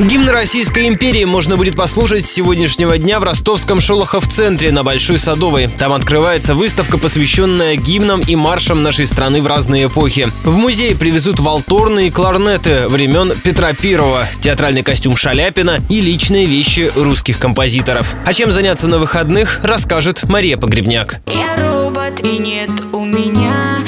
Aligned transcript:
Гимн 0.00 0.30
Российской 0.30 0.88
империи 0.88 1.24
можно 1.24 1.58
будет 1.58 1.76
послушать 1.76 2.24
с 2.24 2.30
сегодняшнего 2.30 2.96
дня 2.96 3.20
в 3.20 3.22
ростовском 3.22 3.82
Шолохов-центре 3.82 4.72
на 4.72 4.82
Большой 4.82 5.18
Садовой. 5.18 5.68
Там 5.68 5.92
открывается 5.92 6.54
выставка, 6.54 6.96
посвященная 6.96 7.76
гимнам 7.76 8.22
и 8.22 8.34
маршам 8.34 8.82
нашей 8.82 9.06
страны 9.06 9.42
в 9.42 9.46
разные 9.46 9.88
эпохи. 9.88 10.28
В 10.42 10.56
музей 10.56 10.96
привезут 10.96 11.38
валторны 11.38 12.06
и 12.06 12.10
кларнеты 12.10 12.88
времен 12.88 13.34
Петра 13.44 13.74
Первого, 13.74 14.26
театральный 14.40 14.82
костюм 14.82 15.18
Шаляпина 15.18 15.84
и 15.90 16.00
личные 16.00 16.46
вещи 16.46 16.90
русских 16.96 17.38
композиторов. 17.38 18.14
А 18.24 18.32
чем 18.32 18.52
заняться 18.52 18.88
на 18.88 18.98
выходных, 18.98 19.60
расскажет 19.62 20.24
Мария 20.24 20.56
Погребняк. 20.56 21.20
Я 21.26 21.56
робот 21.62 22.24
и 22.24 22.38
нет 22.38 22.70
у 22.92 23.04
меня. 23.04 23.84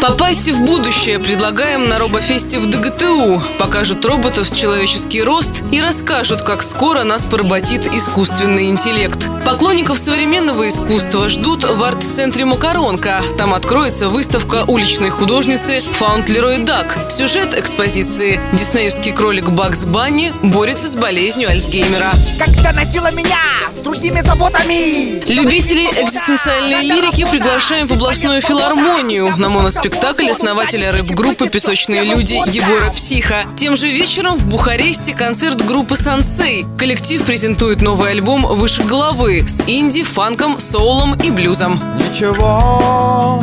Попасть 0.00 0.48
в 0.48 0.64
будущее 0.64 1.18
предлагаем 1.18 1.88
на 1.88 1.98
Робофесте 1.98 2.58
в 2.58 2.70
ДГТУ. 2.70 3.42
Покажут 3.58 4.04
роботов 4.04 4.48
с 4.48 4.52
человеческий 4.54 5.22
рост 5.22 5.62
и 5.72 5.80
расскажут, 5.80 6.42
как 6.42 6.62
скоро 6.62 7.02
нас 7.02 7.24
поработит 7.24 7.86
искусственный 7.92 8.68
интеллект. 8.68 9.28
Поклонников 9.44 9.98
современного 9.98 10.68
искусства 10.68 11.28
ждут 11.28 11.64
в 11.64 11.82
арт-центре 11.82 12.44
«Макаронка». 12.44 13.22
Там 13.38 13.54
откроется 13.54 14.08
выставка 14.08 14.64
уличной 14.66 15.10
художницы 15.10 15.82
Фаунд 15.92 16.28
Лерой 16.28 16.58
Дак. 16.58 16.96
Сюжет 17.10 17.56
экспозиции 17.56 18.40
«Диснеевский 18.52 19.12
кролик 19.12 19.50
Бакс 19.50 19.84
Банни 19.84 20.32
борется 20.42 20.88
с 20.88 20.94
болезнью 20.94 21.48
Альцгеймера». 21.48 22.10
Когда 22.38 22.72
носила 22.72 23.10
меня 23.10 23.38
с 23.72 23.82
другими 23.82 24.20
заботами. 24.20 25.22
Любителей 25.30 25.86
экзистенциальной 25.86 26.82
лирики 26.82 27.26
приглашаем 27.30 27.86
в 27.86 27.92
областную 27.92 28.42
филармонию 28.42 29.36
на 29.36 29.48
моноспектакль 29.76 30.30
основателя 30.30 30.90
рэп-группы 30.90 31.48
«Песочные 31.48 32.02
люди» 32.04 32.34
Егора 32.50 32.90
Психа. 32.90 33.44
Тем 33.58 33.76
же 33.76 33.88
вечером 33.88 34.36
в 34.36 34.46
Бухаресте 34.46 35.12
концерт 35.14 35.62
группы 35.64 35.96
«Сансей». 35.96 36.64
Коллектив 36.78 37.22
презентует 37.22 37.82
новый 37.82 38.12
альбом 38.12 38.46
«Выше 38.46 38.82
головы» 38.82 39.46
с 39.46 39.60
инди, 39.68 40.02
фанком, 40.02 40.60
соулом 40.60 41.14
и 41.20 41.30
блюзом. 41.30 41.80
Ничего 41.98 43.42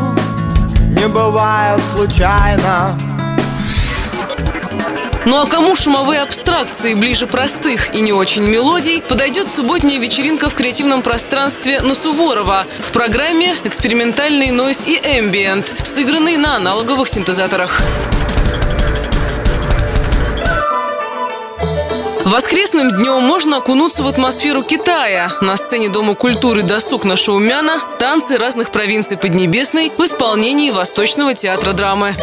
не 1.00 1.08
бывает 1.08 1.82
случайно 1.94 2.98
ну 5.26 5.42
а 5.42 5.48
кому 5.48 5.76
шумовые 5.76 6.22
абстракции 6.22 6.94
ближе 6.94 7.28
простых 7.28 7.94
и 7.96 8.02
не 8.02 8.14
очень 8.14 8.44
мелодий, 8.44 9.02
подойдет 9.02 9.52
субботняя 9.52 10.00
вечеринка 10.00 10.50
в 10.50 10.56
креативном 10.56 11.02
пространстве 11.02 11.82
на 11.82 11.96
Суворова. 11.96 12.66
В 12.80 12.92
программе 12.92 13.54
экспериментальный 13.64 14.52
нойз 14.52 14.84
и 14.86 14.96
эмбиент, 14.98 15.74
сыгранный 15.84 16.38
на 16.38 16.56
аналоговых 16.56 17.08
синтезаторах. 17.08 17.82
Воскресным 22.26 22.90
днем 22.90 23.22
можно 23.22 23.58
окунуться 23.58 24.02
в 24.02 24.08
атмосферу 24.08 24.64
Китая. 24.64 25.32
На 25.42 25.58
сцене 25.58 25.90
Дома 25.90 26.16
культуры 26.16 26.64
«Досуг» 26.64 27.04
на 27.04 27.18
Шоумяна 27.18 27.82
танцы 28.00 28.38
разных 28.38 28.72
провинций 28.72 29.18
Поднебесной 29.18 29.92
в 29.96 30.04
исполнении 30.04 30.72
Восточного 30.72 31.34
театра 31.34 31.74
драмы. 31.74 32.16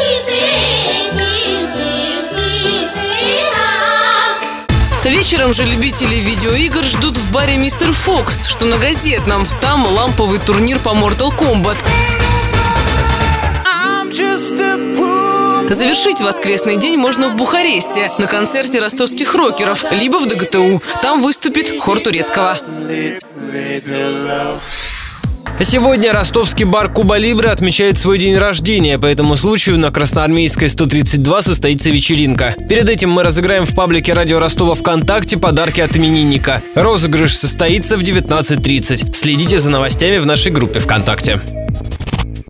Вечером 5.11 5.53
же 5.53 5.65
любители 5.65 6.15
видеоигр 6.15 6.85
ждут 6.85 7.17
в 7.17 7.33
баре 7.33 7.57
«Мистер 7.57 7.91
Фокс», 7.91 8.47
что 8.47 8.65
на 8.65 8.79
газетном. 8.79 9.45
Там 9.61 9.85
ламповый 9.85 10.39
турнир 10.39 10.79
по 10.79 10.91
Mortal 10.91 11.37
Kombat. 11.37 11.77
Завершить 15.69 16.21
воскресный 16.21 16.77
день 16.77 16.97
можно 16.97 17.29
в 17.29 17.35
Бухаресте 17.35 18.09
на 18.19 18.29
концерте 18.29 18.79
ростовских 18.79 19.35
рокеров, 19.35 19.85
либо 19.91 20.19
в 20.19 20.29
ДГТУ. 20.29 20.81
Там 21.03 21.23
выступит 21.23 21.81
хор 21.81 21.99
турецкого. 21.99 22.61
Сегодня 25.63 26.13
ростовский 26.13 26.65
бар 26.65 26.91
Куба 26.91 27.19
Либре 27.19 27.51
отмечает 27.51 27.99
свой 27.99 28.19
день 28.19 28.37
рождения. 28.37 28.99
По 28.99 29.07
этому 29.07 29.37
случаю 29.37 29.79
на 29.79 29.91
Красноармейской 29.91 30.69
132 30.69 31.43
состоится 31.43 31.91
вечеринка. 31.91 32.55
Перед 32.69 32.89
этим 32.89 33.11
мы 33.11 33.23
разыграем 33.23 33.67
в 33.67 33.75
паблике 33.75 34.15
Радио 34.15 34.41
Ростова 34.41 34.75
ВКонтакте 34.75 35.37
подарки 35.37 35.81
от 35.81 35.97
именинника. 35.97 36.63
Розыгрыш 36.75 37.37
состоится 37.37 37.97
в 37.97 38.01
19.30. 38.01 39.15
Следите 39.15 39.59
за 39.59 39.71
новостями 39.71 40.19
в 40.19 40.27
нашей 40.27 40.51
группе 40.51 40.81
ВКонтакте. 40.81 41.41